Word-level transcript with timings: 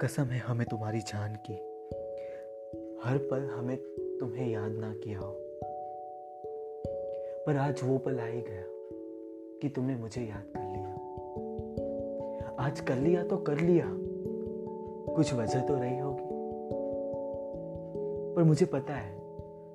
कसम 0.00 0.22
है 0.22 0.38
हमें 0.38 0.66
तुम्हारी 0.70 0.98
जान 0.98 1.34
की। 1.34 1.52
हर 3.04 3.18
पल 3.18 3.40
हमें 3.40 3.76
तुम्हें 4.20 4.50
याद 4.50 4.70
ना 4.70 4.94
किया 4.94 5.18
हो। 5.18 5.36
पर 7.46 7.56
आज 7.56 7.80
वो 7.84 7.98
पल 7.98 8.18
आ 8.18 8.26
ही 8.26 8.40
गया 8.40 8.62
कि 9.62 9.68
तुमने 9.68 9.96
मुझे 9.96 10.22
याद 10.22 10.44
कर 10.56 10.62
लिया। 10.62 10.94
आज 12.58 12.80
कर 12.80 12.96
लिया 12.96 13.24
तो 13.24 13.36
कर 13.36 13.58
लिया। 13.58 13.86
कुछ 15.14 15.34
वजह 15.34 15.60
तो 15.60 15.74
रही 15.74 15.98
होगी। 15.98 16.30
पर 18.34 18.42
मुझे 18.42 18.66
पता 18.66 18.94
है, 18.94 19.20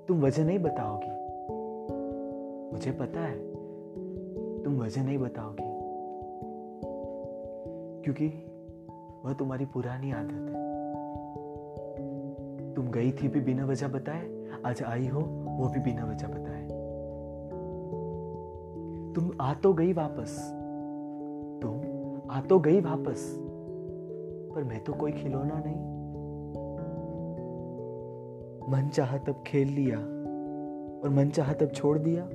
तुम 0.05 0.21
वजह 0.21 0.45
नहीं 0.45 0.59
बताओगी। 0.59 1.11
मुझे 2.73 2.91
पता 2.91 3.19
है, 3.19 3.51
तुम 4.63 4.81
वजह 4.83 5.03
नहीं 5.03 5.17
बताओगी। 5.17 5.75
क्योंकि 8.03 8.51
वह 9.25 9.33
तुम्हारी 9.33 9.65
पुरानी 9.65 10.11
आदत 10.11 10.31
है। 10.31 10.75
तुम 12.73 12.87
गई 12.87 13.11
थी 13.11 13.27
भी 13.27 13.41
बिना 13.41 13.65
वजह 13.65 13.87
बताए, 13.87 14.47
आज 14.65 14.83
आई 14.83 15.07
हो, 15.07 15.19
वो 15.45 15.69
भी 15.69 15.79
बिना 15.79 16.05
वजह 16.05 16.27
बताए। 16.27 16.67
तुम 19.13 19.31
आ 19.41 19.53
तो 19.53 19.73
गई 19.73 19.93
वापस। 19.93 20.51
तुम 21.61 21.81
आ 22.31 22.41
तो 22.41 22.59
गई 22.59 22.81
वापस। 22.81 23.37
पर 24.55 24.63
मैं 24.63 24.83
तो 24.83 24.93
कोई 24.93 25.11
खिलौना 25.11 25.63
नहीं। 25.65 25.95
मन 28.71 28.89
चाहा 28.89 29.17
तब 29.17 29.43
खेल 29.47 29.67
लिया, 29.67 29.99
और 31.03 31.09
मन 31.09 31.29
चाहा 31.29 31.53
तब 31.53 31.67
छोड़ 31.67 31.97
दिया। 31.99 32.25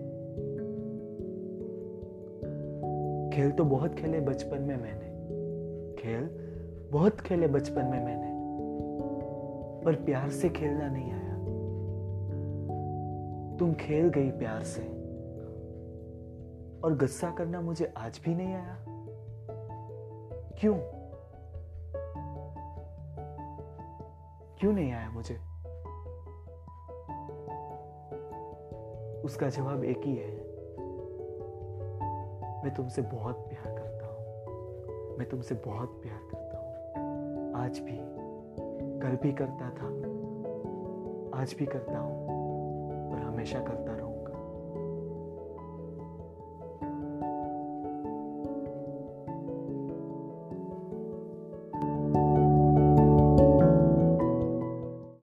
खेल 3.30 3.51
तो 3.51 3.65
बहुत 3.65 3.95
खेले 3.95 4.21
बचपन 4.21 4.63
में 4.63 4.77
मैंने। 4.77 5.10
खेल 6.02 6.49
बहुत 6.93 7.21
खेले 7.21 7.46
बचपन 7.46 7.85
में 7.85 8.05
मैंने, 8.05 8.30
पर 9.85 9.95
प्यार 9.95 10.30
से 10.30 10.49
खेलना 10.49 10.88
नहीं 10.88 11.13
आया। 11.13 11.35
तुम 13.57 13.74
खेल 13.74 14.09
गई 14.09 14.30
प्यार 14.30 14.63
से, 14.63 14.82
और 16.85 16.97
गुस्सा 17.01 17.30
करना 17.30 17.60
मुझे 17.60 17.93
आज 17.97 18.21
भी 18.24 18.35
नहीं 18.35 18.55
आया। 18.55 18.77
क्यों? 20.59 20.74
क्यों 24.59 24.73
नहीं 24.73 24.93
आया 24.93 25.10
मुझे? 25.10 25.35
उसका 29.25 29.49
जवाब 29.49 29.85
एक 29.85 30.01
ही 30.04 30.16
है। 30.16 30.37
मैं 32.65 32.75
तुमसे 32.75 33.02
बहुत 33.02 33.37
प्यार 33.37 33.79
करता 33.79 34.07
हूँ। 34.07 34.21
मैं 35.19 35.29
तुमसे 35.29 35.54
बहुत 35.54 35.88
प्यार 35.88 36.19
करता 36.19 36.49
आज 37.71 37.79
भी 37.79 37.96
कल 39.01 39.16
भी 39.23 39.32
करता 39.32 39.66
था 39.71 39.88
आज 41.40 41.54
भी 41.59 41.66
करता 41.66 41.99
हूँ 41.99 43.13
और 43.13 43.18
हमेशा 43.18 43.60
करता 43.60 43.96
रहूँ। 43.96 44.10